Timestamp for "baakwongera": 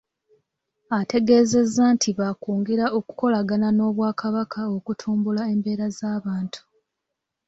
2.17-2.85